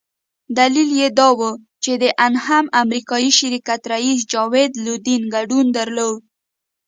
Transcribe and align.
دلیل 0.57 0.89
یې 0.99 1.07
دا 1.19 1.27
وو 1.37 1.51
چې 1.83 1.91
د 2.03 2.05
انهم 2.25 2.65
امریکایي 2.81 3.31
شرکت 3.39 3.81
رییس 3.91 4.19
جاوید 4.33 4.71
لودین 4.85 5.21
ګډون 5.33 5.65
درلود. 5.77 6.19